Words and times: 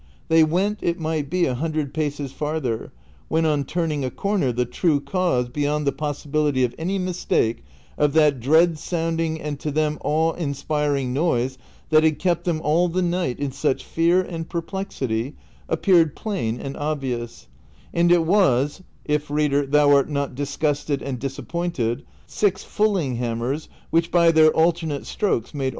They 0.29 0.43
went 0.43 0.79
it 0.81 0.99
might 0.99 1.29
be 1.29 1.45
a 1.45 1.53
hundred 1.53 1.93
paces 1.93 2.31
farther, 2.31 2.91
when 3.27 3.45
on 3.45 3.63
turning 3.65 4.03
a 4.03 4.09
corner 4.09 4.51
the 4.51 4.65
true 4.65 4.99
cause, 4.99 5.47
beyond 5.47 5.85
the 5.85 5.91
possibility 5.91 6.63
of 6.63 6.73
any 6.79 6.97
mistake, 6.97 7.63
of 7.99 8.13
that 8.13 8.39
dread 8.39 8.79
sounding 8.79 9.39
and 9.39 9.59
to 9.59 9.69
them 9.69 9.99
awe 10.03 10.33
in 10.33 10.55
spiring 10.55 11.13
noise 11.13 11.59
that 11.91 12.03
had 12.03 12.17
kept 12.17 12.45
them 12.45 12.61
all 12.63 12.89
the 12.89 13.03
night 13.03 13.37
in 13.39 13.51
such 13.51 13.83
fear 13.83 14.23
and 14.23 14.49
perplexity, 14.49 15.35
appeared 15.69 16.15
plain 16.15 16.59
and 16.59 16.75
obvious; 16.77 17.47
and 17.93 18.11
it 18.11 18.25
was 18.25 18.81
(if, 19.05 19.29
reader, 19.29 19.67
thou 19.67 19.91
art 19.93 20.09
not 20.09 20.33
disgusted 20.33 21.03
and 21.03 21.19
disappointed) 21.19 22.03
six 22.25 22.63
fulling 22.63 23.17
hammers 23.17 23.69
which 23.91 24.09
by 24.09 24.31
their 24.31 24.49
alternate 24.49 25.05
strokes 25.05 25.53
made 25.53 25.59
all 25.59 25.59
the 25.65 25.69
din. 25.69 25.69